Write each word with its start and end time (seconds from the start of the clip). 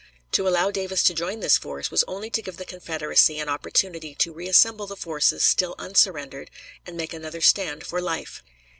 To 0.31 0.47
allow 0.47 0.71
Davis 0.71 1.03
to 1.03 1.13
join 1.13 1.41
this 1.41 1.59
force 1.59 1.91
was 1.91 2.03
only 2.07 2.31
to 2.31 2.41
give 2.41 2.57
the 2.57 2.65
Confederacy 2.65 3.37
an 3.37 3.47
opportunity 3.49 4.15
to 4.15 4.33
reassemble 4.33 4.87
the 4.87 4.95
forces 4.97 5.43
still 5.43 5.75
unsurrendered 5.77 6.49
and 6.87 6.97
make 6.97 7.13
another 7.13 7.39
stand 7.41 7.85
for 7.85 8.01
life. 8.01 8.41